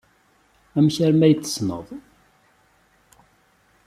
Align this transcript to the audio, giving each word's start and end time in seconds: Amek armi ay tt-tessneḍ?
Amek 0.77 0.95
armi 1.05 1.23
ay 1.25 1.33
tt-tessneḍ? 1.35 1.87